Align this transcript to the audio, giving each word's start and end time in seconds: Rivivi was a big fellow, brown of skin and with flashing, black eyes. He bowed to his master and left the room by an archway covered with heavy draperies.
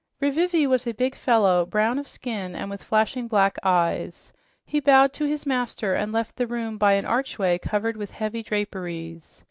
Rivivi 0.19 0.65
was 0.65 0.87
a 0.87 0.95
big 0.95 1.13
fellow, 1.13 1.63
brown 1.63 1.99
of 1.99 2.07
skin 2.07 2.55
and 2.55 2.71
with 2.71 2.83
flashing, 2.83 3.27
black 3.27 3.59
eyes. 3.61 4.33
He 4.65 4.79
bowed 4.79 5.13
to 5.13 5.25
his 5.25 5.45
master 5.45 5.93
and 5.93 6.11
left 6.11 6.37
the 6.37 6.47
room 6.47 6.79
by 6.79 6.93
an 6.93 7.05
archway 7.05 7.59
covered 7.59 7.95
with 7.95 8.09
heavy 8.09 8.41
draperies. 8.41 9.39